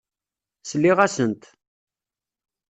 [0.69, 1.43] Sliɣ-asent.